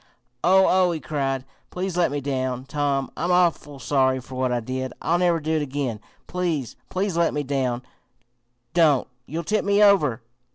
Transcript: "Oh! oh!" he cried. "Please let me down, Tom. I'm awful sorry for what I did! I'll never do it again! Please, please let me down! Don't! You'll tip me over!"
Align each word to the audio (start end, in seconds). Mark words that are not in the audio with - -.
"Oh! 0.43 0.65
oh!" 0.67 0.91
he 0.93 0.99
cried. 0.99 1.45
"Please 1.69 1.95
let 1.95 2.09
me 2.09 2.21
down, 2.21 2.65
Tom. 2.65 3.11
I'm 3.15 3.31
awful 3.31 3.77
sorry 3.77 4.19
for 4.19 4.33
what 4.33 4.51
I 4.51 4.59
did! 4.59 4.91
I'll 4.99 5.19
never 5.19 5.39
do 5.39 5.51
it 5.57 5.61
again! 5.61 5.99
Please, 6.25 6.75
please 6.89 7.15
let 7.15 7.35
me 7.35 7.43
down! 7.43 7.83
Don't! 8.73 9.07
You'll 9.27 9.43
tip 9.43 9.63
me 9.63 9.83
over!" 9.83 10.23